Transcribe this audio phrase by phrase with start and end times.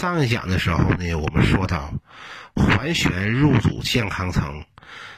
[0.00, 1.92] 上一讲的时候呢，我们说到
[2.54, 4.64] 桓玄入主建康城，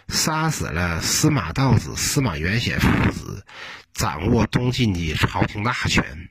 [0.09, 3.47] 杀死了司马道子、司马元显父子，
[3.95, 6.29] 掌握东晋的朝廷大权。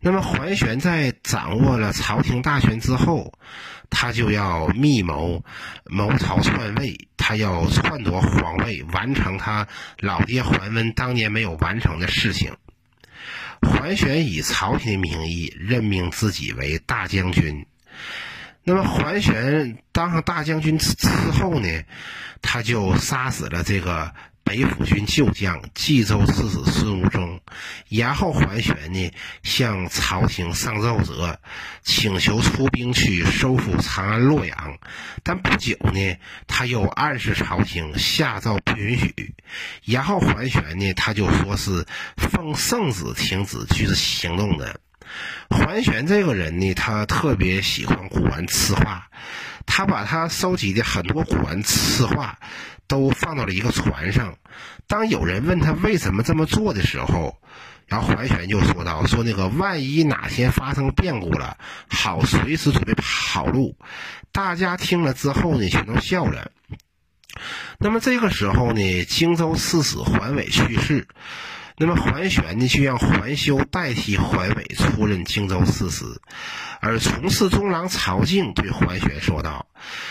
[0.00, 3.32] 那么桓玄在掌握了朝廷大权之后，
[3.90, 5.44] 他就要密谋
[5.88, 9.68] 谋朝篡位，他要篡夺皇位，完成他
[10.00, 12.56] 老爹桓温当年没有完成的事情。
[13.62, 17.66] 桓玄以朝廷的名义任命自己为大将军。
[18.64, 21.82] 那么桓玄当上大将军之之后呢，
[22.40, 24.12] 他就杀死了这个。
[24.44, 27.40] 北府军旧将冀州刺史孙吴忠，
[27.88, 29.10] 然后桓玄呢
[29.42, 31.38] 向朝廷上奏折，
[31.82, 34.78] 请求出兵去收复长安、洛阳。
[35.22, 36.16] 但不久呢，
[36.46, 39.34] 他又暗示朝廷下诏不允许。
[39.84, 41.86] 然后桓玄呢，他就说是
[42.16, 44.80] 奉圣旨停止军事行动的。
[45.48, 49.08] 桓玄这个人呢，他特别喜欢古玩字画，
[49.66, 52.38] 他把他收集的很多古玩字画。
[52.92, 54.36] 都放到了一个船上。
[54.86, 57.38] 当有人问他为什么这么做的时候，
[57.86, 61.56] 然后桓玄就说道：“说那个万一哪天发生变故了，
[61.88, 63.78] 好随时准备跑路。”
[64.30, 66.50] 大家听了之后呢，全都笑了。
[67.78, 71.08] 那么这个时候呢，荆州刺史桓伟去世。
[71.76, 76.04] 那么桓玄呢，就让桓修代替桓伟出任荆州刺史，
[76.80, 79.66] 而从事中郎曹敬对桓玄说道：“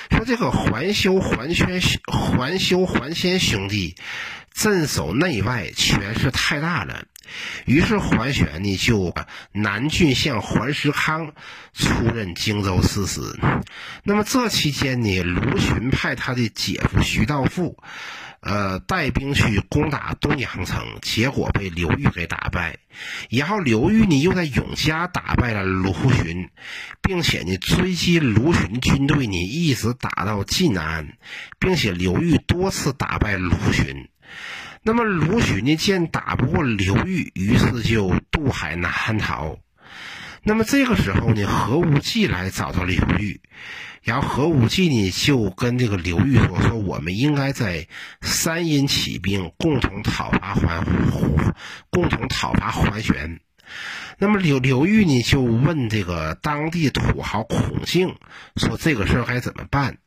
[0.10, 1.80] 说这个桓修、桓宣、
[2.12, 3.96] 桓修、桓谦兄弟
[4.54, 7.06] 镇守内外权势太大了。”
[7.66, 9.16] 于是桓玄呢，就
[9.54, 11.32] 南郡相桓石康
[11.74, 13.22] 出任荆州刺史。
[14.04, 17.78] 那么这期间呢，卢循派他的姐夫徐道富。
[18.42, 22.80] 呃，带兵去攻打东阳城，结果被刘裕给打败。
[23.30, 26.50] 然后刘裕呢，又在永嘉打败了卢循，
[27.04, 31.18] 并且呢，追击卢循军队呢，一直打到晋安，
[31.60, 34.10] 并且刘裕多次打败卢循。
[34.82, 39.60] 那么卢循呢，见打不过刘裕，于是就渡海南逃。
[40.44, 43.42] 那么这个时候呢，何无忌来找到刘裕。
[44.02, 47.88] 然后何无忌呢就跟这个刘裕说：“说我们应该在
[48.22, 50.84] 三阴起兵，共同讨伐桓，
[51.92, 53.40] 共同讨伐桓玄。”
[54.18, 58.16] 那么刘刘裕呢就问这个当地土豪孔敬
[58.56, 59.98] 说：“这个事儿该怎么办？”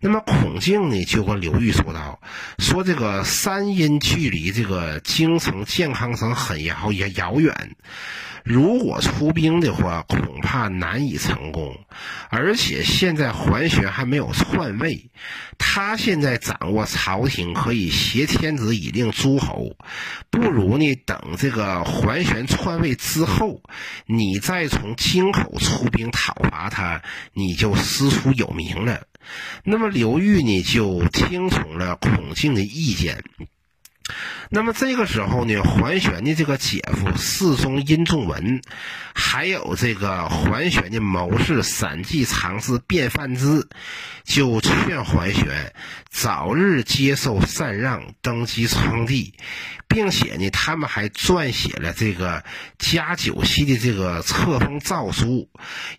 [0.00, 2.20] 那么孔敬呢就跟刘裕说道
[2.58, 7.74] ：“说这个三阴距离这个京城健康城很遥遥遥远。”
[8.44, 11.76] 如果出兵的话，恐怕难以成功。
[12.28, 15.10] 而且现在桓玄还没有篡位，
[15.58, 19.76] 他现在掌握朝廷，可以挟天子以令诸侯。
[20.30, 23.62] 不如呢，等这个桓玄篡位之后，
[24.06, 27.02] 你再从京口出兵讨伐他，
[27.34, 29.02] 你就师出有名了。
[29.64, 33.22] 那么刘裕呢，就听从了孔敬的意见。
[34.48, 38.60] 那么这个时候呢，桓玄的这个姐夫世宗殷仲文，
[39.14, 43.68] 还有这个桓玄的谋士散骑常侍卞范之，
[44.24, 45.72] 就劝桓玄
[46.08, 49.34] 早日接受禅让，登基称帝，
[49.86, 52.42] 并且呢，他们还撰写了这个
[52.78, 55.48] 加九锡的这个册封诏书。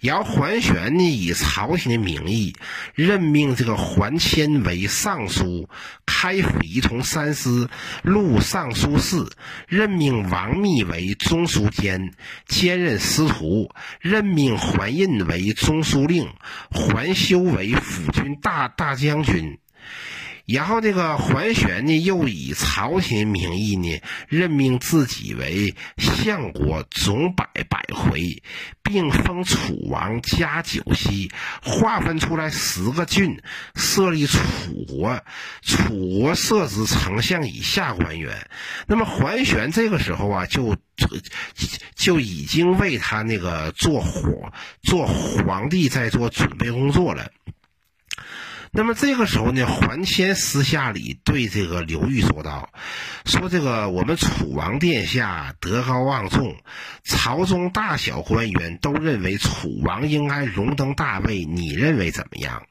[0.02, 2.54] 然后桓玄呢，以朝廷的名义
[2.96, 5.70] 任命这个桓谦为尚书、
[6.06, 7.70] 开府仪同三司、
[8.02, 8.40] 录。
[8.42, 9.30] 尚书事
[9.68, 12.14] 任命王密为中书监，
[12.48, 13.70] 兼任司徒；
[14.02, 16.28] 任命桓胤为中书令，
[16.70, 19.58] 桓修为辅军大大将军。
[20.54, 28.44] 然后这个桓玄呢，又以朝廷名义呢，任命自己为相国，总百百回，
[28.84, 31.32] 并封楚王加九锡，
[31.64, 33.42] 划分出来十个郡，
[33.76, 34.40] 设立楚
[34.88, 35.22] 国。
[35.62, 38.48] 楚国设置丞相以下官员。
[38.88, 40.76] 那么桓玄这个时候啊，就
[41.96, 47.32] 就已经为他那个做皇做皇帝在做准备工作了。
[48.74, 52.70] 那么这个时候呢，桓谦私下里对这个刘裕说道
[53.26, 56.56] ：“说这个我们楚王殿下德高望重，
[57.04, 62.64] 朝中大小官员都认为楚王应该荣登大位，你认为怎么样？”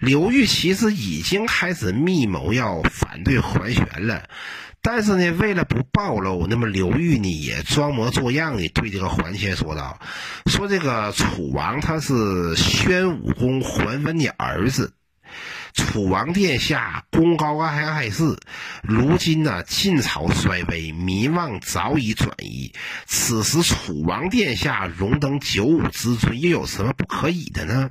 [0.00, 4.28] 刘裕其实已经开始密谋要反对桓玄了，
[4.82, 10.00] 但是呢，为了不暴露，那么刘裕呢也装模作样的对这个桓谦说道
[10.50, 14.94] ：“说这个楚王他是宣武公桓温的儿子。”
[15.74, 18.36] 楚王殿下功高盖盖世，
[18.82, 22.72] 如今呢晋朝衰微，民望早已转移。
[23.06, 27.90] 此时楚王殿下荣登九五之尊，又有什么不可以的呢？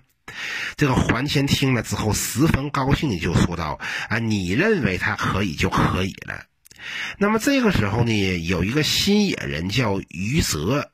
[0.76, 3.80] 这个桓谦听了之后十分高兴就说道
[4.10, 6.44] ：“啊，你认为他可以就可以了。”
[7.18, 10.92] 那么这个时候呢，有一个新野人叫于泽。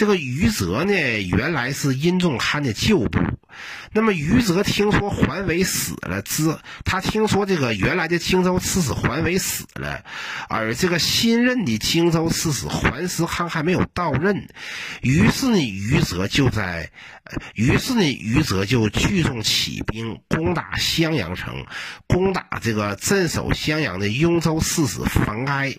[0.00, 3.20] 这个于泽呢，原来是殷仲堪的旧部。
[3.92, 6.56] 那么于泽听说桓伟死了之，
[6.86, 10.02] 他听说这个原来的荆州刺史桓伟死了，
[10.48, 14.48] 而这个新任的荆州刺史桓思康还没有到任，
[15.02, 16.90] 于是呢，于泽就在，
[17.54, 21.66] 于是呢，于泽就聚众起兵攻打襄阳城，
[22.06, 25.76] 攻打这个镇守襄阳的雍州刺史冯哀。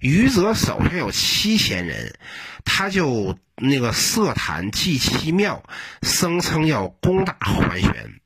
[0.00, 2.18] 于泽手下有七千人，
[2.64, 3.38] 他就。
[3.60, 5.62] 那个色坛祭七庙，
[6.02, 8.19] 声称要攻打桓玄。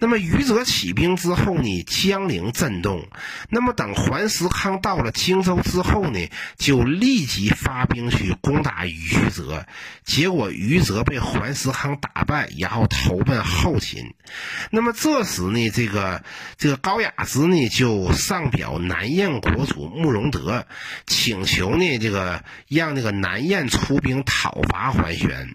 [0.00, 3.06] 那么于泽起兵之后呢，江陵震动。
[3.50, 6.18] 那么等桓思康到了荆州之后呢，
[6.56, 9.66] 就立即发兵去攻打于泽。
[10.04, 14.14] 结果于泽被桓思康打败，然后投奔后秦。
[14.70, 16.24] 那么这时呢，这个
[16.56, 20.66] 这个高雅之呢就上表南燕国主慕容德，
[21.06, 25.54] 请求呢这个让这个南燕出兵讨伐桓玄。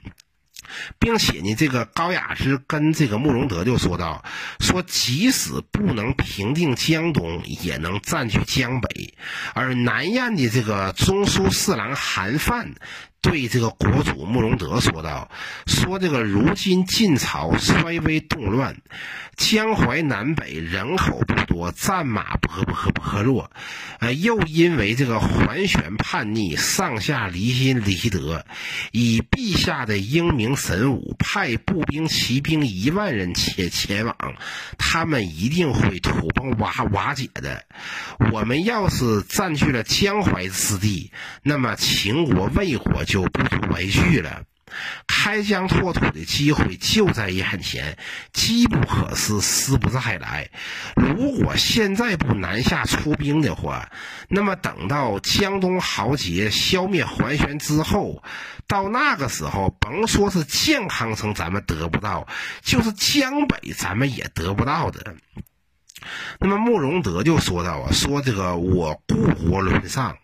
[0.99, 4.23] 并且呢，这个高雅之跟这个慕容德就说到
[4.59, 9.13] ：“说即使不能平定江东，也能占据江北。”
[9.53, 12.73] 而南燕的这个中书侍郎韩范。
[13.25, 15.31] 对这个国主慕容德说道
[15.65, 18.77] ：“说这个如今晋朝衰微动乱，
[19.35, 23.49] 江淮南北人口不多，战马不不不弱，
[23.99, 28.45] 呃，又因为这个桓玄叛逆，上下离心离德，
[28.91, 34.15] 以陛下的英明神武，派步兵骑兵一万人前前往，
[34.77, 37.65] 他们一定会土崩瓦瓦解的。
[38.31, 41.11] 我们要是占据了江淮之地，
[41.41, 44.43] 那么秦国、魏国就。”就不足为惧了，
[45.07, 47.97] 开疆拓土的机会就在眼前，
[48.33, 50.49] 机不可失，失不再来。
[50.97, 53.89] 如果现在不南下出兵的话，
[54.27, 58.21] 那么等到江东豪杰消灭桓玄之后，
[58.67, 62.27] 到那个时候，甭说是健康城咱们得不到，
[62.63, 65.15] 就是江北咱们也得不到的。
[66.41, 70.17] 那么慕容德就说到啊，说这个我故国沦丧。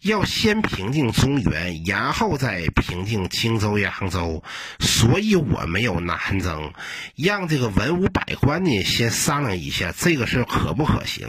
[0.00, 4.42] 要先平定中原，然后再平定荆州、扬州，
[4.78, 6.72] 所以我没有南征，
[7.16, 11.28] 让这个文武百官呢先商量一下这个事可不可行。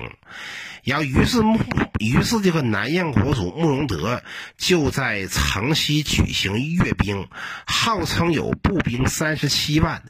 [0.83, 1.59] 然后，于是慕，
[1.99, 4.21] 于是这个南燕国主慕容德
[4.57, 7.27] 就在城西举行阅兵，
[7.65, 10.01] 号称有步兵三十七万。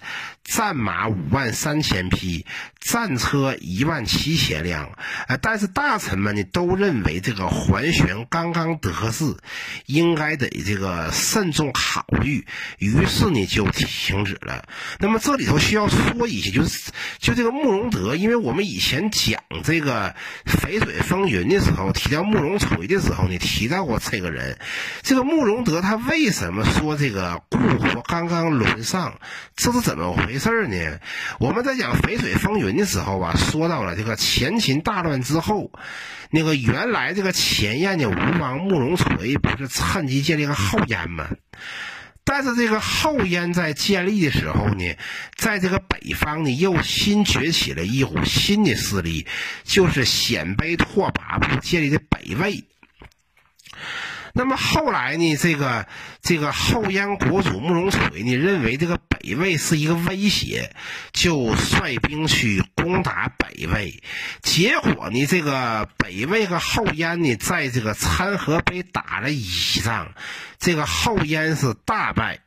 [0.43, 2.43] 战马五万三千匹，
[2.79, 9.37] 战车一万七千辆，呃，但是大臣们呢都认为这个桓玄刚刚得势，
[9.85, 12.47] 应该得这个慎重考虑，
[12.79, 14.67] 于是呢就停止了。
[14.97, 20.09] 那么这里头需要说一下，就是就这个慕容德，因为我们以前讲这个
[20.59, 24.57] 《淝水风云》的时候，提到慕容垂的时候呢，提到过这个人。
[25.01, 29.19] 这个慕容德他为什么说这个故国刚刚沦丧？
[29.55, 30.37] 这是怎么回？
[30.39, 30.99] 事呢？
[31.39, 35.71] 我们在讲《淝水风云》的时候啊，说到了这个前秦大乱之后，
[36.31, 41.27] 那个原来这个前燕的吴王慕容垂不是趁机建立个后燕吗？
[42.31, 44.95] 但是这个后燕在建立的时候呢，
[45.35, 49.25] 在这个北方呢又新崛起了一股新的势力，
[49.63, 52.63] 就是鲜卑拓跋部建立的北魏。
[54.33, 55.35] 那么后来呢？
[55.37, 55.87] 这个
[56.21, 60.71] 这个后燕国主慕容垂呢，认为这个北魏是一个威胁，
[61.11, 64.01] 就率兵去攻打北魏。
[64.41, 70.13] 结果呢，这个北魏和后燕呢，在这个参河北打了一仗，
[70.57, 72.39] 这个后燕是大败。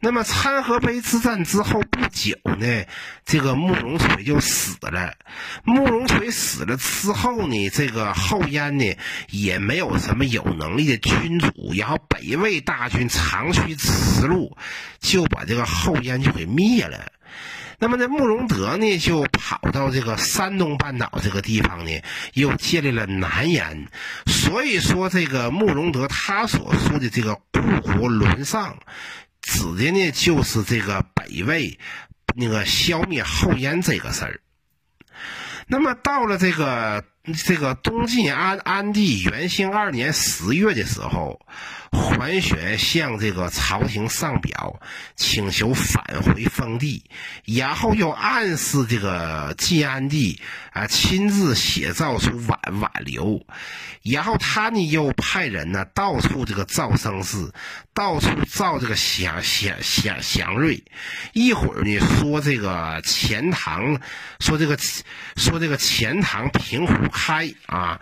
[0.00, 2.84] 那么参河碑之战之后不久呢，
[3.24, 5.12] 这个慕容垂就死了。
[5.64, 8.96] 慕容垂死了之后呢，这个后燕呢
[9.30, 14.56] 也没有什么有能力的君主，然后北魏大军长驱直入，
[15.00, 17.10] 就把这个后燕就给灭了。
[17.78, 22.02] 那么这慕容德呢，就跑到这个山东半岛这个地方呢，
[22.34, 23.88] 又建立了南燕。
[24.26, 28.76] 所以说，这个慕容德他所说的这个故国沦丧。
[29.40, 31.78] 指的呢就是这个北魏
[32.34, 34.40] 那个消灭后燕这个事儿。
[35.68, 37.04] 那么到了这个
[37.46, 41.40] 这个东晋安安帝元兴二年十月的时候，
[41.90, 44.80] 桓玄向这个朝廷上表，
[45.16, 47.04] 请求返回封地，
[47.44, 50.40] 然后又暗示这个晋安帝
[50.72, 53.46] 啊亲自写诏书挽挽留，
[54.02, 57.52] 然后他呢又派人呢到处这个造声势，
[57.94, 60.82] 到处造这个祥祥祥祥瑞，
[61.32, 64.00] 一会儿呢说这个钱塘，
[64.40, 64.76] 说这个
[65.36, 68.00] 说这个钱塘平湖开啊。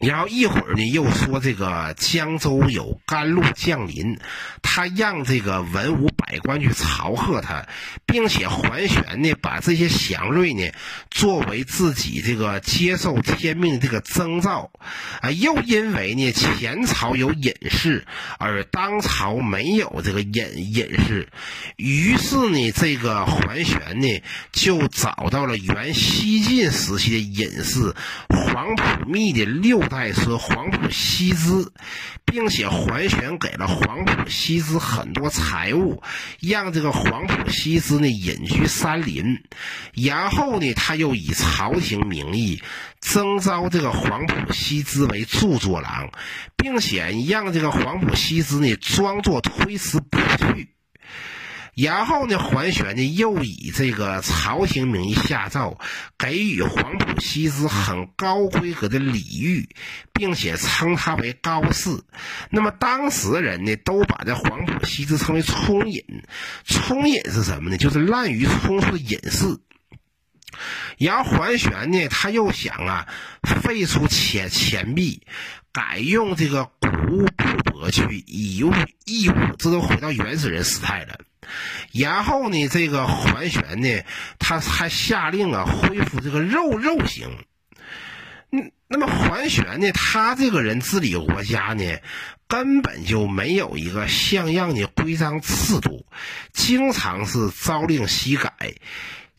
[0.00, 4.16] 然后一会儿呢，又说这个江州有甘露降临，
[4.62, 7.66] 他让这个文武百官去朝贺他，
[8.06, 10.70] 并且桓玄呢把这些祥瑞呢
[11.10, 14.70] 作为自己这个接受天命这个征兆，
[15.20, 18.06] 啊，又因为呢前朝有隐士，
[18.38, 21.28] 而当朝没有这个隐隐士，
[21.74, 27.96] 于是呢这个桓玄呢就找到了原西晋时期的隐士
[28.28, 29.87] 黄埔密的六。
[29.88, 31.70] 代是黄埔西之，
[32.24, 36.02] 并且还权给了黄埔西之很多财物，
[36.40, 39.42] 让这个黄埔西之呢隐居山林。
[39.94, 42.62] 然后呢，他又以朝廷名义
[43.00, 46.10] 征召这个黄埔西之为著作郎，
[46.56, 50.18] 并且让这个黄埔西之呢装作推辞不。
[51.78, 55.78] 然后呢，桓玄呢又以这个朝廷名义下诏，
[56.18, 59.68] 给予黄埔西之很高规格的礼遇，
[60.12, 61.90] 并且称他为高士。
[62.50, 66.02] 那么当时人呢，都把这黄埔西之称为聪隐。
[66.64, 67.76] 聪隐是什么呢？
[67.76, 69.58] 就是滥竽充数的隐士。
[70.98, 73.06] 然后桓玄呢，他又想啊，
[73.62, 75.22] 废除钱钱币，
[75.72, 78.72] 改用这个谷物布帛去以物
[79.04, 81.20] 易物，这都回到原始人时代了。
[81.92, 84.02] 然后呢，这个桓玄呢，
[84.38, 87.28] 他还下令啊，恢复这个肉肉刑。
[88.50, 91.98] 嗯，那么桓玄呢，他这个人治理国家呢，
[92.46, 96.06] 根本就没有一个像样的规章制度，
[96.52, 98.52] 经常是朝令夕改。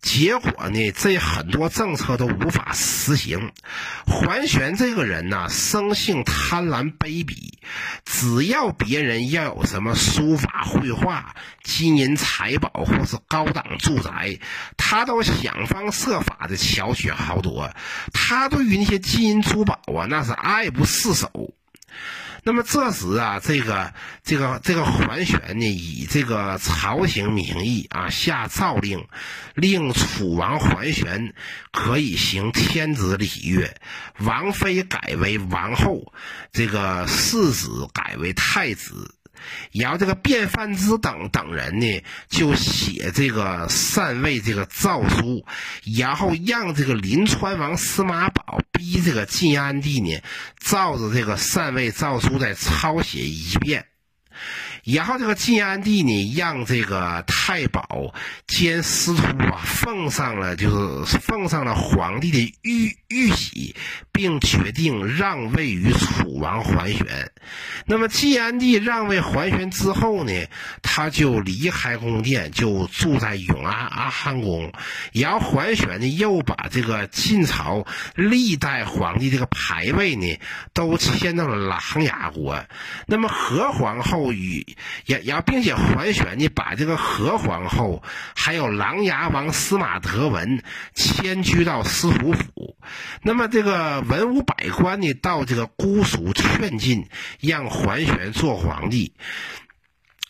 [0.01, 3.51] 结果呢，这很多政策都无法实行。
[4.06, 7.36] 桓玄这个人呢，生性贪婪卑鄙，
[8.06, 14.39] 只要别人要有什么书法、绘画、金银财宝或是高档住宅，
[14.77, 17.70] 他都想方设法的巧取豪夺。
[18.13, 21.53] 他对于那些金银珠宝啊，那是爱不释手。
[22.43, 23.93] 那么这时啊，这个
[24.24, 29.05] 这个这个桓玄呢，以这个朝廷名义啊下诏令，
[29.55, 31.34] 令楚王桓玄
[31.72, 33.75] 可以行天子礼乐，
[34.19, 36.13] 王妃改为王后，
[36.51, 39.15] 这个世子改为太子。
[39.72, 45.46] 然后这个卞范之等等人呢，就写这个禅位这个诏书，
[45.98, 50.22] 然后让这个临川王司马宝逼这个晋安帝呢，
[50.60, 53.86] 照着这个禅位诏书再抄写一遍。
[54.84, 58.14] 然后这个晋安帝呢，让这个太保
[58.48, 63.76] 兼司徒啊，奉上了就是奉上了皇帝的玉玉玺，
[64.12, 67.32] 并决定让位于楚王桓玄。
[67.86, 70.32] 那么晋安帝让位桓玄之后呢，
[70.82, 74.72] 他就离开宫殿，就住在永安阿汉宫。
[75.14, 80.40] 然后桓玄呢，又把这个晋朝历代皇帝这个牌位呢，
[80.74, 82.64] 都迁到了琅琊国。
[83.08, 84.69] 那么何皇后与
[85.06, 88.04] 也然后，并且桓玄呢，把这个何皇后
[88.36, 92.78] 还有琅琊王司马德文迁居到司徒府。
[93.22, 97.08] 那么，这个文武百官呢，到这个姑苏劝进，
[97.40, 99.14] 让桓玄做皇帝。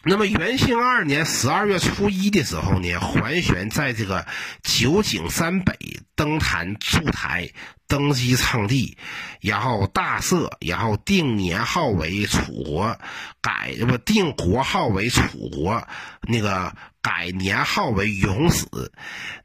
[0.03, 4.25] 那么元兴二年十二月初一的时候呢，桓玄在这个
[4.63, 5.77] 九井山北
[6.15, 7.49] 登坛筑台。
[7.89, 8.97] 登基称帝，
[9.41, 12.97] 然后大赦，然后定年号为楚国，
[13.41, 15.85] 改不定国号为楚国，
[16.21, 16.73] 那个。
[17.01, 18.65] 改年号为永始，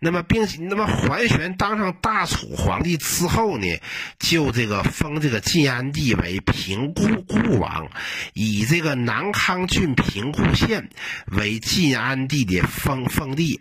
[0.01, 3.67] 那么并那么桓玄当上大楚皇帝之后呢，
[4.19, 7.89] 就这个封这个晋安帝为平固固王，
[8.33, 10.91] 以这个南康郡平固县
[11.29, 13.61] 为晋安帝的封封地，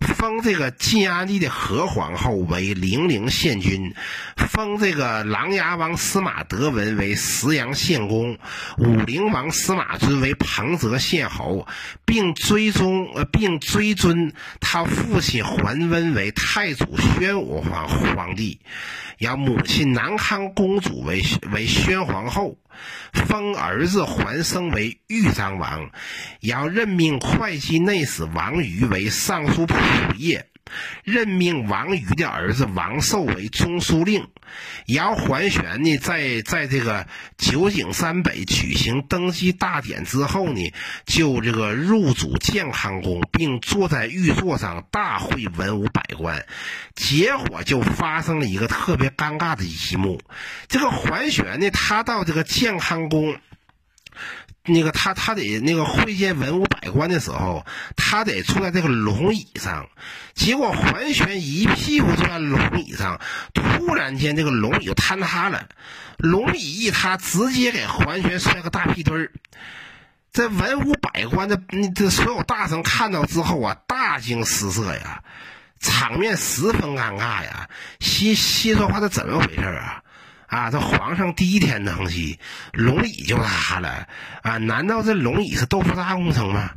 [0.00, 3.96] 封这个晋安帝的何皇后为零陵县君，
[4.36, 8.38] 封这个琅琊王司马德文为石阳县公，
[8.78, 11.66] 武陵王司马尊为彭泽县侯，
[12.06, 13.28] 并追踪呃。
[13.34, 18.60] 并追尊他父亲桓温为太祖宣武皇皇帝，
[19.18, 22.56] 然后母亲南康公主为为宣皇后。
[23.12, 25.90] 封儿子桓生为豫章王，
[26.40, 29.74] 然后任命会稽内史王瑜为尚书仆
[30.18, 30.46] 射。
[31.04, 34.26] 任命王瑜的儿子王寿为中书令，
[34.86, 40.72] 然后桓玄呢，在在这个九井山北举行登基大典之后呢，
[41.04, 46.44] 就这个入主建康宫，并坐在御座上大会文武百官，
[46.96, 50.22] 结果就发生了一个特别尴尬的一幕。
[50.66, 53.36] 这个桓玄呢，他到这个建建康宫。
[54.66, 57.66] 那个他他得那个会见文武百官的时候，
[57.96, 59.90] 他得坐在这个龙椅上，
[60.32, 63.20] 结果桓玄一屁股坐在龙椅上，
[63.52, 65.68] 突然间这个龙椅就坍塌了，
[66.16, 69.32] 龙椅一塌，直接给桓玄摔个大屁墩儿。
[70.32, 71.60] 这文武百官的
[71.94, 75.22] 这所有大臣看到之后啊，大惊失色呀，
[75.78, 77.68] 场面十分尴尬呀，
[78.00, 80.03] 心心说话这怎么回事啊？
[80.54, 82.38] 啊，这皇上第一天登基，
[82.72, 84.06] 龙椅就塌了
[84.42, 84.56] 啊！
[84.58, 86.70] 难道这龙椅是豆腐渣工程吗？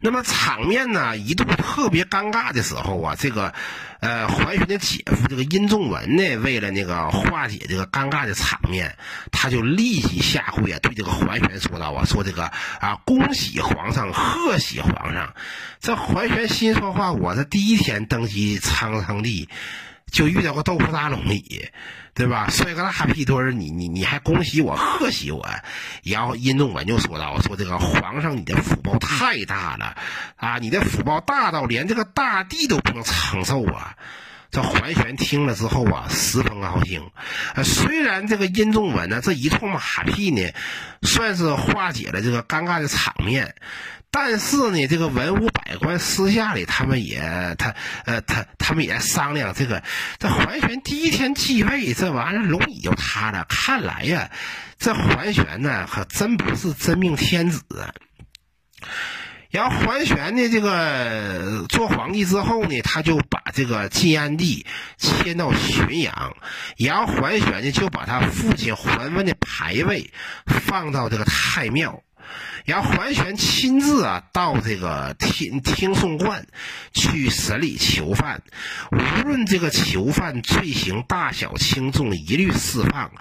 [0.00, 3.54] 那么场面呢，一度特别尴尬的时候啊，这个
[4.00, 8.98] 呃，桓玄的姐夫这个殷仲文呢，为了那个化解这个尴尬的场面，
[9.30, 12.46] 他就立即下跪啊，对这个桓玄说道啊，说这个
[12.80, 15.34] 啊，恭喜皇上，贺喜皇上。
[15.78, 19.48] 这桓玄心说话，我这第一天登基苍苍帝。
[20.10, 21.66] 就遇到个豆腐渣龙椅，
[22.14, 22.48] 对吧？
[22.48, 25.48] 摔个大屁墩儿，你你你还恭喜我，贺喜我。
[26.04, 29.96] 然后殷仲文就说道：“说这个皇上，你的福报太大了
[30.36, 30.58] 啊！
[30.58, 33.96] 你的福报大到连这个大地都不能承受啊！”
[34.52, 37.10] 这桓玄听了之后啊，十分高兴。
[37.64, 40.52] 虽然这个殷仲文呢这一通马屁呢，
[41.02, 43.56] 算是化解了这个尴尬的场面。
[44.16, 47.18] 但是呢，这个文武百官私下里，他们也
[47.58, 49.82] 他呃他他们也商量这个，
[50.20, 53.44] 这桓玄第一天继位，这玩意儿龙椅就塌了。
[53.48, 54.30] 看来呀，
[54.78, 57.64] 这桓玄呢，可真不是真命天子。
[59.50, 64.64] 然后桓玄呢，这个做皇帝之后呢，他就把这个晋安帝
[64.96, 66.36] 迁到浔阳，
[66.76, 70.12] 然后桓玄呢就把他父亲桓温的牌位
[70.46, 72.00] 放到这个太庙。
[72.64, 76.46] 然后桓玄亲自啊到这个听听讼观
[76.92, 78.42] 去审理囚犯，
[78.90, 83.12] 无论这个囚犯罪行大小轻重，一律释放。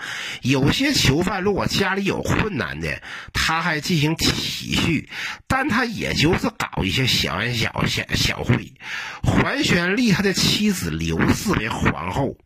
[0.41, 3.01] 有些囚犯如果家里有困难的，
[3.33, 5.07] 他还进行体恤，
[5.47, 8.73] 但他也就是搞一些小恩小小小惠。
[9.23, 12.37] 桓玄立他的妻子刘氏为皇后。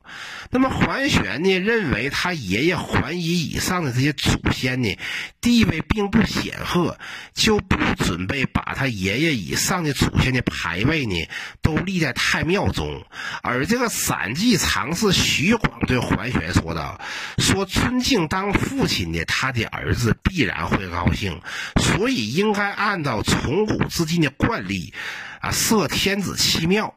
[0.50, 4.98] 那么桓玄呢，认为他爷爷桓仪以上的这些祖先呢，
[5.42, 6.87] 地位并不显赫，
[7.34, 11.16] 就不准备把他爷爷以上的祖先的牌位呢，
[11.62, 13.04] 都立在太庙中。
[13.42, 17.00] 而这个散骑常侍徐广对桓玄说道
[17.40, 21.42] ：“说尊敬当父亲的他的儿子必然会高兴，
[21.82, 24.94] 所以应该按照从古至今的惯例，
[25.42, 26.94] 啊，设天子七庙。”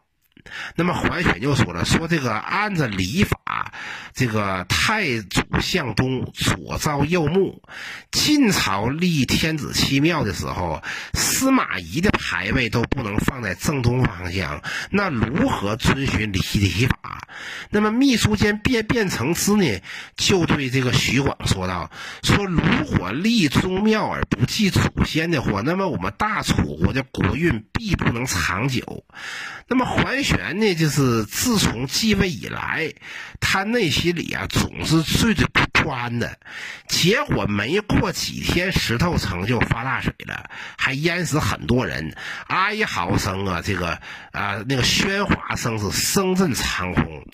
[0.76, 3.72] 那么桓玄就说了，说这个按着礼法，
[4.14, 7.62] 这个太祖向东，左昭右穆。
[8.10, 10.82] 晋朝立天子七庙的时候，
[11.14, 17.26] 司马懿的牌位都不能放在正东方向，那如何遵循礼礼法？
[17.70, 19.80] 那么秘书监卞卞成之呢，
[20.16, 21.90] 就对这个徐广说道
[22.22, 22.60] ：“说如
[22.96, 29.04] 果立宗庙而不祭祖先的话，那么我们大楚国的国运必不能长久。”
[29.68, 32.92] 那么桓玄呢，就是自从继位以来，
[33.40, 36.38] 他内心里啊总是惴惴不安的。
[36.86, 42.14] 结果没过几天，石头城就发大水了，还淹死很多人，
[42.46, 44.00] 哀嚎声啊，这个
[44.32, 47.26] 啊那个喧哗声是声震长空。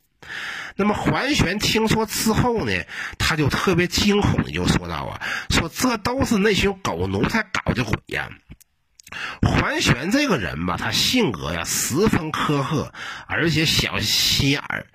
[0.78, 2.72] 那么桓玄听说之后呢，
[3.18, 8.28] 他就特别惊恐就说道啊，说这都是那群狗奴才搞的鬼呀。
[9.42, 12.92] 桓玄这个人吧，他性格呀十分苛刻，
[13.26, 14.86] 而且小心眼儿，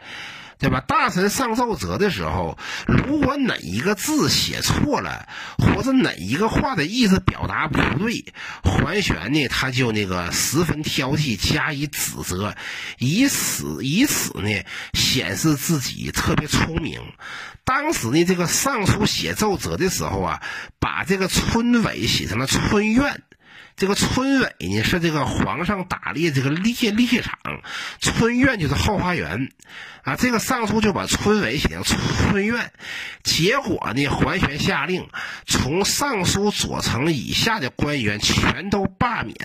[0.59, 0.81] 对吧？
[0.85, 8.25] 大臣上奏折的时候，如果哪一个字写错了，或者哪一个话的意思表达不对，
[8.63, 12.55] 桓玄呢他就那个十分挑剔，加以指责，
[12.99, 14.49] 以此以此呢
[14.93, 17.01] 显示自己特别聪明。
[17.63, 20.41] 当时呢，这个上书写奏折的时候啊，
[20.79, 23.23] 把这个村委写成了村院。
[23.75, 27.37] 这个村委呢是这个皇上打猎这个猎猎场，
[27.99, 29.49] 村院就是后花园，
[30.03, 32.71] 啊，这个尚书就把村委写成村院。
[33.23, 35.07] 结果呢，桓玄下令，
[35.47, 39.35] 从尚书左丞以下的官员全都罢免，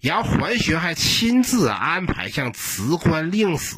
[0.00, 3.76] 然后桓玄还亲自安排像职官、令史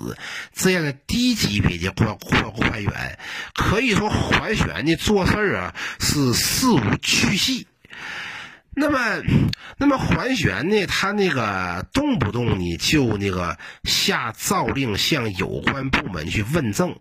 [0.52, 3.18] 这样的低级别的官官官员。
[3.54, 7.66] 可以说，桓玄呢做事啊是事无巨细。
[8.76, 8.98] 那么，
[9.78, 10.86] 那么桓玄呢？
[10.86, 16.94] 他那个动不动呢就那个下诏令向有关部门去问政。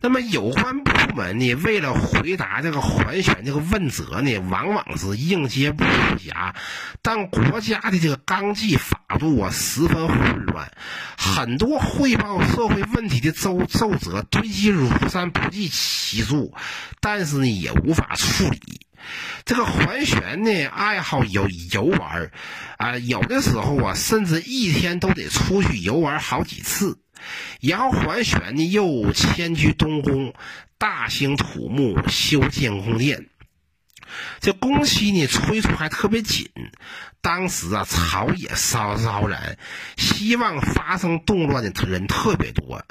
[0.00, 6.54] 那么有关部门呢，为了回答这个桓玄这个问责呢，往往是应接不暇。
[7.02, 10.70] 但国家的这个纲纪法度啊，十分混乱，
[11.18, 16.54] 很多汇报社会问题的奏奏折堆积如山，不计其数，
[17.00, 18.80] 但是呢，也无法处理。
[19.44, 22.30] 这个桓玄呢，爱好游游玩
[22.78, 26.98] 啊，有的时候啊，甚至一天都得出去游玩好几次。
[27.60, 30.34] 然后桓玄呢，又迁居东宫，
[30.78, 33.28] 大兴土木，修建宫殿。
[34.40, 36.50] 这工期呢，催促还特别紧。
[37.22, 39.56] 当时啊，朝野骚骚然，
[39.96, 42.84] 希望发生动乱的人特别多。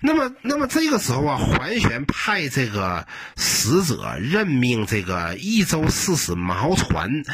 [0.00, 3.06] 那么，那么这个时候啊，桓玄派这个
[3.36, 7.24] 使者任命这个益州刺史毛传。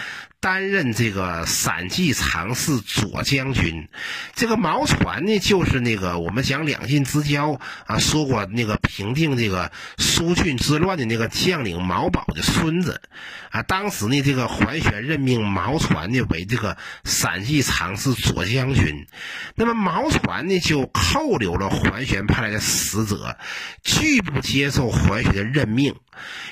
[0.42, 3.90] 担任这个散骑常侍左将军，
[4.34, 13.02] 这个毛传呢，就是那个我们讲两晋之交啊，说过那个平定这个苏峻之乱的那个将领毛宝的孙子
[13.50, 13.62] 啊。
[13.64, 19.06] 当时呢，这个桓玄任命毛传呢为这个散骑常侍左将军，
[19.54, 23.36] 那么毛传呢就扣留了桓玄派来的使者，
[23.84, 25.94] 拒不接受桓玄的任命。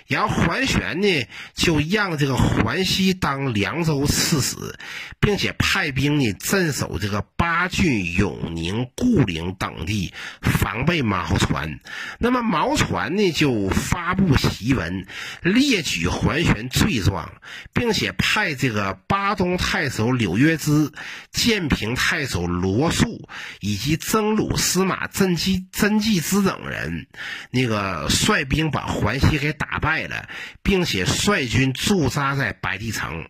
[0.07, 4.57] 然后桓玄呢，就让这个桓熙当凉州刺史，
[5.20, 11.81] 并且派兵呢镇守这个巴郡、永宁、固陵等地，防备毛传。
[12.18, 15.07] 那么毛传呢，就发布檄文，
[15.42, 17.33] 列举桓玄罪状，
[17.72, 20.90] 并且派这个巴东太守柳约之、
[21.31, 23.28] 建平太守罗素
[23.61, 27.07] 以及征虏司马曾纪曾纪之等人，
[27.50, 29.99] 那个率兵把桓熙给打败。
[30.09, 30.29] 了，
[30.62, 33.29] 并且率军驻扎在白帝城。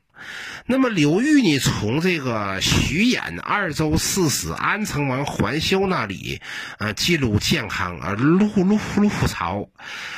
[0.70, 1.58] 那么刘裕呢？
[1.58, 6.42] 从这个徐兖二州刺史安成王桓修那里，
[6.78, 9.70] 呃，进入建康，而入入入朝。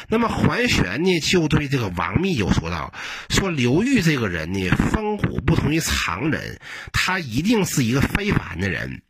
[0.09, 2.93] 那么桓玄呢，就对这个王密就说道
[3.31, 6.59] ：“说刘裕这个人呢，风骨不同于常人，
[6.93, 9.03] 他一定是一个非凡的人。”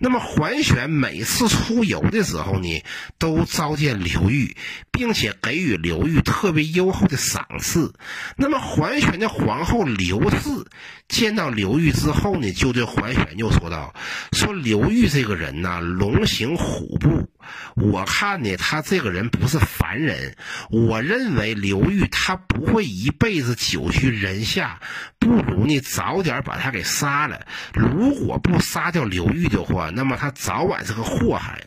[0.00, 2.82] 那么桓玄每次出游的时候呢，
[3.18, 4.56] 都召见刘裕，
[4.90, 7.94] 并且给予刘裕特别优厚的赏赐。
[8.36, 10.66] 那么桓玄的皇后刘氏。
[11.08, 13.94] 见到刘裕之后呢，就对桓玄就说道
[14.32, 17.30] ：“说刘裕这个人呢，龙行虎步，
[17.76, 20.36] 我看呢，他这个人不是凡人。
[20.70, 24.80] 我认为刘裕他不会一辈子久居人下，
[25.18, 27.46] 不如呢早点把他给杀了。
[27.72, 31.64] 如果不杀掉刘裕的话，那么他早晚是个祸害。”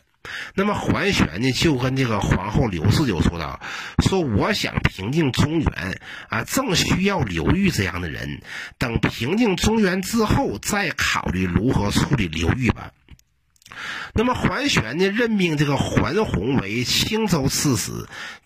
[0.54, 3.60] 那么桓玄呢，就跟这个皇后刘氏就说道
[4.04, 8.40] ：“说我想平定中原啊，正需要刘裕这样的人。
[8.78, 12.92] 等平定中原之后，再考虑如何处理刘裕吧。”
[14.14, 17.90] 那么桓玄呢，任命这个桓洪为青州刺史，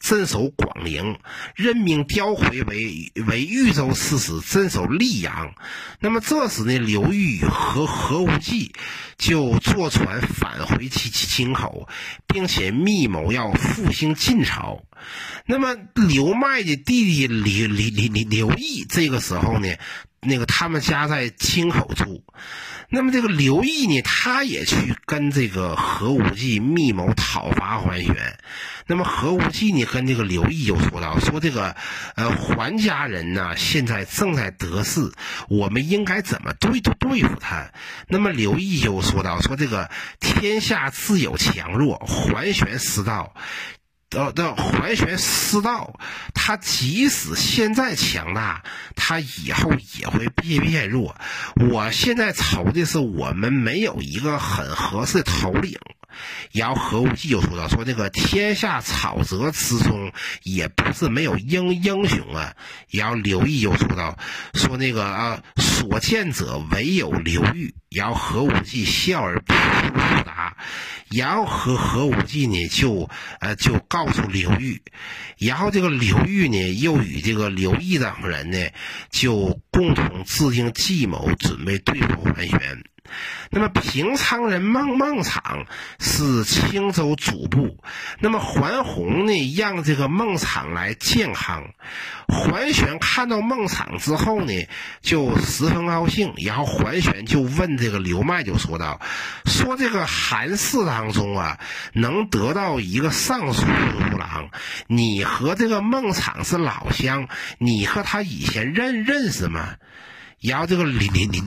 [0.00, 1.16] 镇守广陵；
[1.54, 5.54] 任命刁回为为豫州刺史，镇守溧阳。
[6.00, 8.72] 那么这时呢，刘裕和何无忌
[9.18, 11.88] 就坐船返回其其京口，
[12.26, 14.82] 并且密谋要复兴晋朝。
[15.46, 19.68] 那么刘迈的弟弟刘刘刘刘刘毅，这个时候呢，
[20.26, 22.24] 那个他们家在青口处。
[22.88, 28.38] 那么这个刘毅呢，他也去跟这个何无忌密谋讨伐桓玄。
[28.86, 31.74] 那么何无忌呢，跟这个刘毅就说道：“说这个，
[32.14, 35.10] 呃，桓家人呢，现在正在得势，
[35.48, 37.72] 我们应该怎么对对付他？”
[38.06, 43.34] 那么刘毅就说道：“说这个天下自有强弱，桓玄失道。”
[44.10, 45.98] 的，的桓玄思道，
[46.34, 48.62] 他即使现在强大，
[48.94, 51.16] 他以后也会变变弱。
[51.70, 55.78] 我现在愁的是，我们没有一个很合适的头领。
[56.52, 62.54] 然后何无忌就说道：“说这个天下草泽之中，也不是没有英英雄啊。”
[62.90, 64.18] 然后刘毅就说道
[64.54, 69.54] ：“说那个啊，所见者唯有刘裕。”然后何无忌笑而不
[70.24, 70.56] 答。
[71.08, 74.82] 然后何何无忌呢，就呃就告诉刘裕，
[75.38, 78.58] 然后这个刘裕呢，又与这个刘毅等人呢，
[79.10, 82.84] 就共同制定计谋，准备对付桓玄。
[83.50, 85.66] 那么平昌人孟孟昶
[85.98, 87.78] 是青州主簿，
[88.20, 91.64] 那么桓洪呢让这个孟昶来建康。
[92.28, 94.52] 桓玄看到孟昶之后呢，
[95.00, 96.32] 就十分高兴。
[96.38, 99.00] 然后桓玄就问这个刘迈，就说道
[99.46, 101.58] ：“说这个韩氏当中啊，
[101.92, 104.50] 能得到一个尚书郎郎，
[104.88, 109.74] 你和这个孟昶是老乡，你和他以前认认识吗？”
[110.40, 111.42] 然后这个李李李，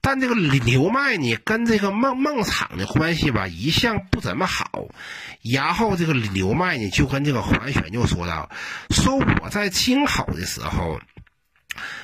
[0.00, 4.88] 但这个李刘麦呢，跟这个孟孟昶的关系吧，一向不怎么好。
[5.42, 8.50] 然后这个刘麦呢，就跟这个桓玄就说道
[8.90, 11.00] ：“说我在京口的时候。”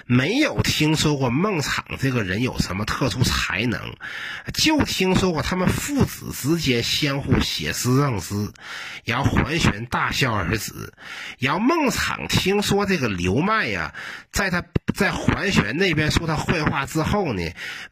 [0.06, 3.80] 没有听说过孟昶这个人有什么特殊才能，
[4.52, 8.35] 就听说过他们父子之间相互写诗赠诗。
[9.04, 10.92] 然后桓玄大笑而止。
[11.38, 13.94] 然后孟昶听说这个刘迈呀，
[14.32, 14.62] 在他
[14.94, 17.42] 在桓玄那边说他坏话之后呢，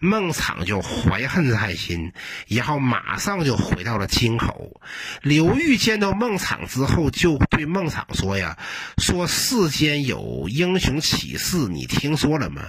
[0.00, 2.12] 孟昶就怀恨在心，
[2.48, 4.80] 然后马上就回到了京口。
[5.22, 8.58] 刘裕见到孟昶之后，就对孟昶说呀
[8.98, 12.62] ：“说世间有英雄启事。”你听说了吗？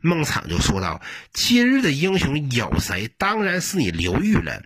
[0.00, 1.02] 孟昶就说道
[1.34, 3.10] ：“今日的英雄有谁？
[3.18, 4.62] 当然是你刘裕了。”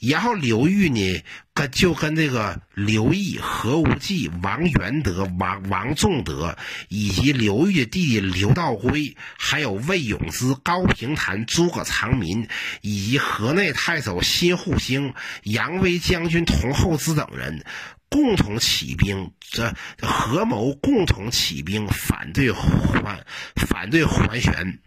[0.00, 1.22] 然后刘裕呢，
[1.54, 6.58] 跟就跟这个刘毅、何无忌、王元德、王王仲德，
[6.88, 12.46] 以及刘裕的弟弟刘道规，还有魏永之、高平谭、诸葛长民，
[12.82, 17.64] 以及河内太守辛护兴、杨威将军童厚之等人。
[18.14, 24.78] 共同起兵，这合谋共同起兵反对桓，反对桓玄。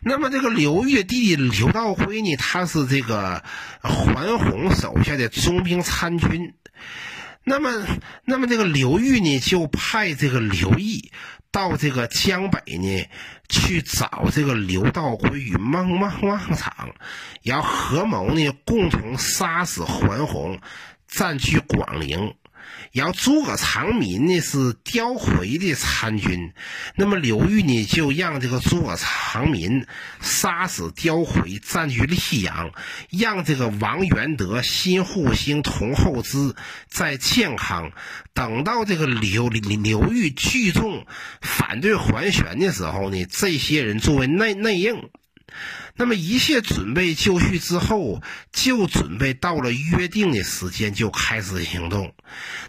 [0.00, 3.42] 那么这个刘裕弟弟刘道辉呢，他是这个
[3.82, 6.54] 桓洪手下的中兵参军。
[7.42, 7.84] 那么，
[8.24, 11.10] 那么这个刘裕呢，就派这个刘毅
[11.50, 13.08] 到这个江北呢，
[13.48, 16.94] 去找这个刘道辉与孟孟孟昶，
[17.42, 20.60] 然后合谋呢，共同杀死桓洪。
[21.14, 22.34] 占据广陵，
[22.92, 26.52] 然后诸葛长民呢是刁回的参军，
[26.96, 29.86] 那么刘裕呢就让这个诸葛长民
[30.20, 32.72] 杀死刁回，占据溧阳，
[33.10, 36.54] 让这个王元德、辛护兴、童厚之
[36.88, 37.92] 在建康，
[38.32, 41.06] 等到这个刘刘刘裕聚众
[41.40, 45.10] 反对桓玄的时候呢，这些人作为内内应。
[45.96, 52.14] 那么一切准备就绪之后，就准备到了约定的时间就开始行动。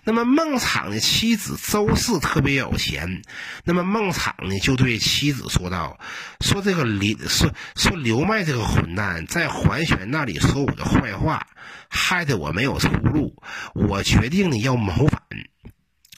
[0.04, 3.24] 那么孟昶的妻子周氏特别有钱，
[3.64, 6.00] 那么孟昶呢就对妻子说道
[6.40, 11.48] ：“说这个刘说说刘迈这个混蛋在桓玄那里说我的坏话，
[11.90, 13.42] 害得我没有出路。
[13.74, 15.22] 我决定呢要谋反。”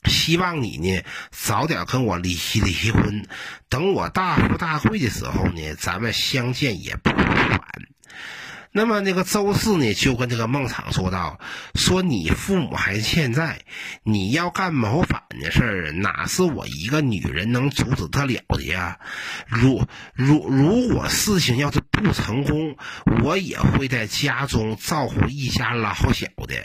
[0.07, 3.25] 希望你呢早点跟我离离婚，
[3.69, 7.61] 等我大富大贵的时候呢，咱们相见也不晚。
[8.73, 11.39] 那么那个周氏呢，就跟这个孟昶说道
[11.73, 13.61] ：“说你父母还欠债，
[14.03, 18.99] 你要干谋反的事儿，哪是我一个女人能阻止得了的呀？
[19.47, 22.75] 如如如果事情要是不成功，
[23.23, 26.55] 我也会在家中照顾一家老小的。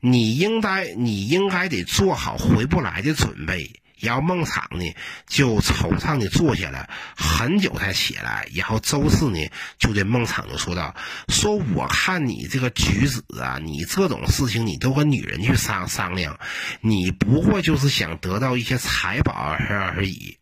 [0.00, 4.94] 你应该你应该得做好回不来的准备。”然后孟昶呢，
[5.26, 8.46] 就惆怅的坐下了很久才起来。
[8.54, 9.38] 然后周氏呢，
[9.78, 10.94] 就对孟昶就说道
[11.28, 16.38] ：“说我看你这个举止啊，你这种事情你都跟女人去商商量，
[16.80, 20.38] 你不过就是想得到一些财宝而而已。”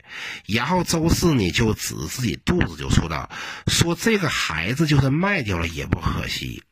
[0.46, 3.30] 然后周氏呢，就指自己肚子就说道
[3.66, 6.62] ：“说这个孩子就是卖掉了也不可惜。”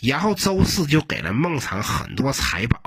[0.00, 2.80] 然后周氏就给了孟昶很多财宝。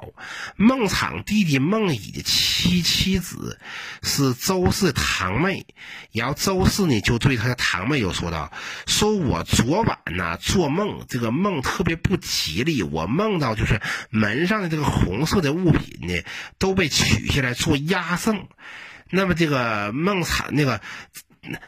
[0.55, 3.59] 孟昶弟弟孟乙的妻妻子
[4.01, 5.65] 是周氏堂妹。
[6.11, 8.51] 然后周氏呢就对他的堂妹就说道
[8.87, 12.83] ：“说我昨晚呢做梦，这个梦特别不吉利。
[12.83, 16.21] 我梦到就是门上的这个红色的物品呢
[16.57, 18.47] 都被取下来做压胜。
[19.09, 20.81] 那么这个孟昶那个。”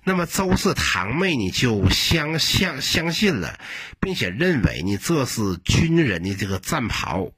[0.03, 3.59] 那么周氏堂妹呢就相相相信了，
[3.99, 7.31] 并且认为呢这是军人的这个战袍。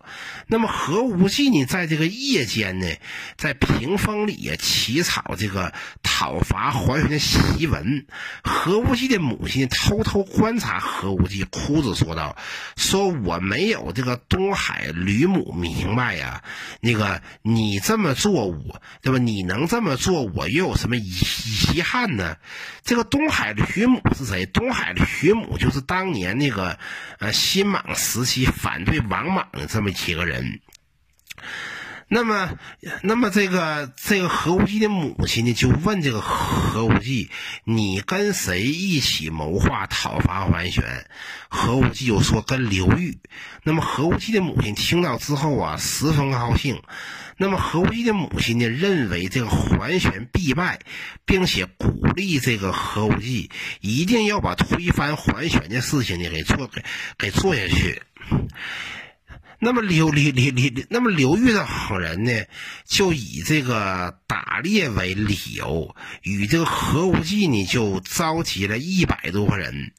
[0.48, 2.88] 那么何无忌呢，在这个夜间呢，
[3.38, 5.74] 在屏风里起草这个
[6.18, 8.08] 讨伐桓玄的檄文。
[8.44, 12.36] 何无忌的母亲偷偷观察何无忌，哭着说道
[12.76, 16.44] ：“说我没有这个东海吕母明白呀，
[16.82, 19.20] 那个你这么做我对吧？
[19.20, 21.14] 你能这么做，我又有什么遗
[21.76, 22.38] 遗憾呢？
[22.84, 24.48] 这个东海的吕母是谁？
[24.48, 26.80] 东海的吕母就是当年那个
[27.20, 30.62] 呃新莽时期反对王莽的这么几个人。
[32.10, 32.58] 那么，
[33.04, 37.30] 那么这个这个何无忌的母亲呢，就问这个何无忌
[37.66, 41.10] ：“你跟谁一起谋划讨伐桓玄？”
[41.50, 43.18] 何无忌就说：“跟刘裕。”
[43.64, 46.82] 那么何无忌的母亲听到之后啊，十分高兴。
[47.36, 50.80] 那么何无忌的母亲呢，认为这个桓玄必败，
[51.26, 56.84] 并且鼓励这个何无忌一定要把推翻桓玄的事情呢给做给
[57.18, 58.02] 给做下去。
[59.60, 62.32] 那么刘刘刘刘，那么刘裕的好人呢，
[62.86, 69.92] 就以这个打猎为理由，与这个何无忌呢，就召集了一百多个人。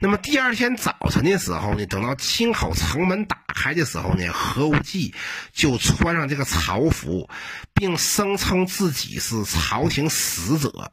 [0.00, 5.14] 那么第二天早晨的时候呢，等到青口城门打开的时候呢，何无忌
[5.52, 7.28] 就穿上这个朝服，
[7.82, 10.92] 并声称自己是朝廷使者。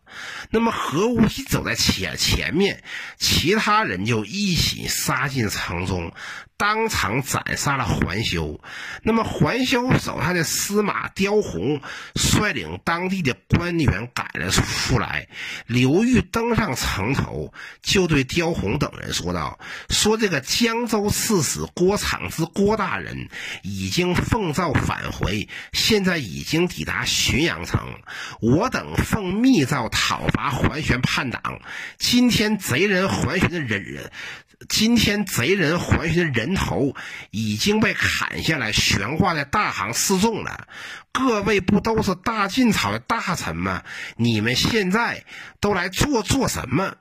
[0.49, 2.81] 那么何无忌走在前前面，
[3.19, 6.11] 其他人就一起杀进城中。
[6.57, 8.59] 当场斩杀了桓修。
[9.03, 11.79] 那么桓修手下的司马刁宏
[12.15, 15.29] 率领当地的官员赶了出来。
[15.67, 19.57] 刘裕登上城头，就对刁宏等人说道
[19.89, 23.29] ：“说这个江州刺史郭敞之郭大人
[23.61, 27.81] 已经奉诏返回，现在已经抵达浔阳城。
[28.39, 31.59] 我等奉密诏讨伐桓玄叛党。
[31.97, 34.09] 今天贼人桓玄的人人。”
[34.67, 36.93] 今天贼人桓玄的人头
[37.31, 40.67] 已经被砍下来，悬挂在大行示众了。
[41.13, 43.83] 各位不都是大晋朝的大臣吗？
[44.15, 45.25] 你们现在
[45.59, 46.95] 都来做做什么？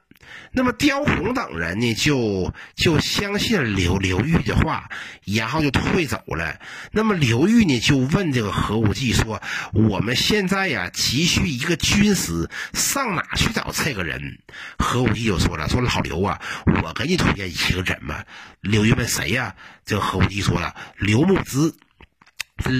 [0.52, 4.88] 那么刁宏等人呢，就就相信刘刘裕的话，
[5.24, 6.58] 然后就退走了。
[6.90, 14.38] 那么刘裕呢，就问这个何无忌说：“我们现在呀，急需一个军师，上哪去找这个人？”
[14.78, 16.40] 何无忌就说了：“说老刘啊，
[16.82, 18.24] 我给你推荐一个人吧。”
[18.60, 21.74] 刘裕问：“谁呀？”这个何无忌说了：“刘牧之。”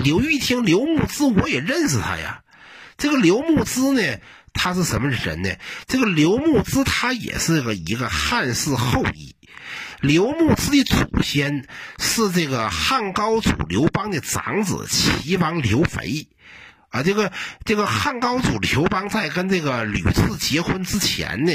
[0.02, 2.42] 刘裕听刘牧之，我也认识他呀。
[2.96, 4.18] 这个刘牧之呢？
[4.58, 5.50] 他是什么人呢？
[5.86, 9.36] 这个刘牧之，他也是个一个汉室后裔。
[10.00, 11.66] 刘牧之的祖先
[11.98, 16.28] 是这个汉高祖刘邦的长子齐王刘肥。
[16.90, 17.32] 啊，这个
[17.64, 21.52] 这个汉高祖刘邦在跟这个吕雉结婚之前呢，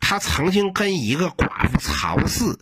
[0.00, 2.58] 他曾经跟一个寡妇曹氏。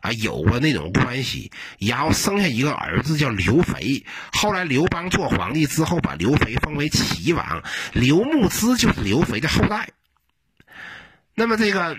[0.00, 4.06] 啊，有过那种关系，然后生下一个儿子叫刘肥。
[4.32, 7.64] 后来刘邦做皇帝之后，把刘肥封为齐王。
[7.94, 9.88] 刘牧之就是刘肥的后代。
[11.34, 11.96] 那么这个。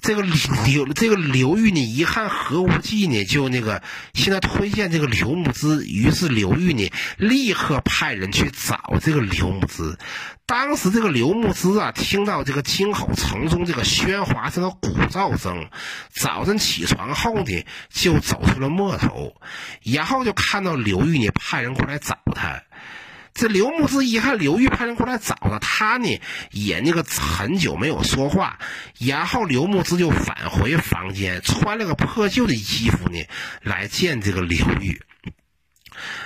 [0.00, 3.82] 这个刘这个刘裕呢，一看何无忌呢，就那个
[4.14, 9.96] 现在推荐这个刘牧之，于是刘裕呢立刻派人去找这个刘牧之。
[10.44, 15.68] 当时这个刘牧之啊，听到这个京口城中这个喧哗这个鼓噪声，
[16.10, 19.34] 早晨起床后呢，就走出了陌头，
[19.82, 22.62] 然后就看到刘裕呢派人过来找他。
[23.34, 28.58] 这刘牧之一看刘裕派人过来找他，他呢也那个很久没有说话，
[28.98, 33.18] 然后刘牧之就返回房间，穿了个破旧的衣服呢
[33.62, 35.02] 来见这个刘裕。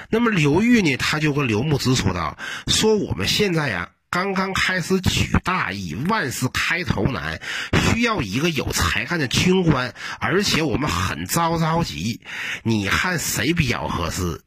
[0.09, 2.39] 那么刘裕呢，他就跟刘牧之说道
[2.69, 7.41] ：“说我们现在呀刚刚开始举大义，万事开头难，
[7.73, 12.21] 需要一个有才干的军官，而且我们很着着急，
[12.63, 14.43] 你看谁比较合适？”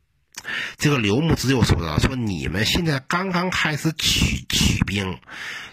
[0.78, 5.19] 这个刘牧之又说道：“说你们现在刚刚开始取取兵，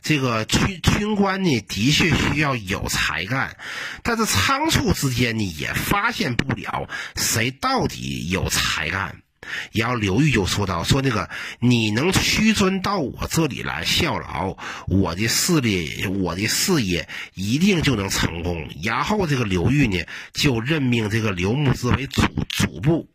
[0.02, 3.56] 这个军军官呢，的确需要有才干，
[4.02, 9.22] 但是仓促之间呢，也发现不了谁到底有才干。”
[9.70, 14.56] 然后刘裕就说道：“说那个你能屈尊到我这里来效劳，
[14.88, 23.08] 我的势力，我的事业一定就能成功。”然后这个刘裕呢，就任命这个刘牧之为主主簿。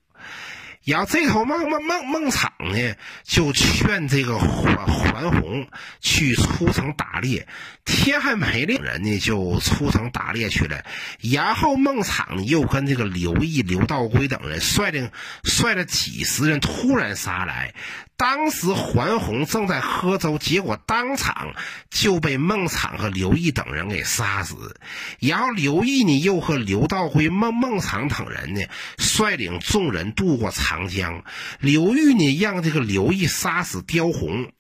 [0.84, 5.68] 然后这头孟孟孟孟昶呢，就劝这个桓桓洪
[6.00, 7.48] 去出城打猎，
[7.86, 10.84] 天还没亮，人呢就出城打猎去了。
[11.22, 15.12] 然后孟昶又跟这个刘毅、刘道规等人率领
[15.44, 17.74] 率了几十人突然杀来。
[18.18, 21.56] 当时桓洪正在喝粥，结果当场
[21.90, 24.80] 就被孟昶和刘毅等人给杀死。
[25.20, 28.62] 然后刘毅呢，又和刘道规、孟孟昶等人呢，
[28.98, 31.22] 率领众人渡过长长江。
[31.60, 34.54] 刘裕呢，让这个刘毅杀死刁洪。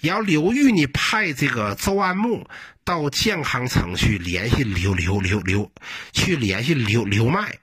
[0.00, 2.46] 然后刘裕呢，派这个周安穆
[2.86, 5.70] 到健康城去联系刘刘刘刘，
[6.12, 7.58] 去联系刘刘迈。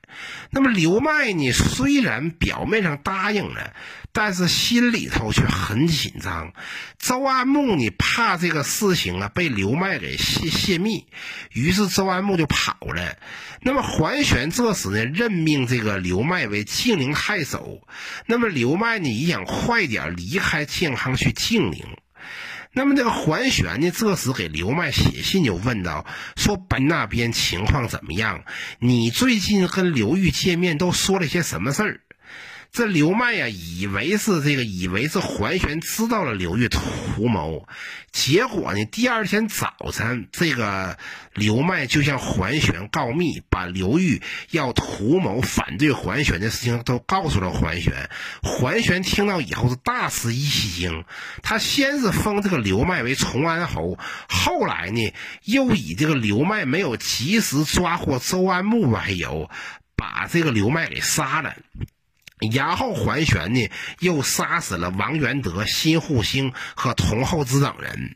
[0.52, 3.74] 那么刘迈呢，虽然表面上答应了。
[4.16, 6.54] 但是心里头却很紧张，
[7.00, 11.08] 周安木呢怕这个事情啊被刘迈给泄泄密，
[11.52, 13.18] 于是周安木就跑了。
[13.62, 17.82] 那么桓玄这时呢任命这个刘麦为晋陵太守，
[18.28, 21.84] 那么刘麦呢也想快点离开健康去静陵。
[22.76, 26.06] 那么这个桓玄呢这时给刘麦写信就问到：
[26.36, 28.44] 说本那边情况怎么样？
[28.80, 32.02] 你最近跟刘玉见面都说了些什么事儿？
[32.74, 37.67] 这刘迈呀，以为是这个，以为是桓玄知道了刘裕图谋，
[38.12, 40.98] 结果呢，第二天早晨，这个
[41.36, 48.10] 刘迈就向桓玄告密，把刘裕要图谋反对桓玄的事情都告诉了桓玄。
[48.42, 51.06] 桓玄听到以后是大吃一惊，
[51.44, 55.13] 他先是封这个刘迈为崇安侯，后来呢，
[55.44, 59.48] 又以这个刘迈没有及时抓获周安牧为由，
[59.96, 61.56] 把这个刘迈给杀了。
[62.52, 63.69] 然后桓玄呢，
[64.00, 68.15] 又杀死了王元德、辛护星和童厚之等人。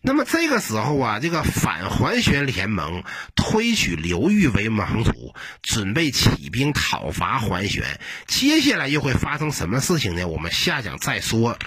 [0.00, 3.02] 那么这个时候啊，这个反桓玄联盟
[3.34, 7.98] 推举刘裕为盟主，准备起兵讨伐桓玄。
[8.26, 10.26] 接下来又会发生什么事情呢？
[10.28, 11.58] 我们下讲再说。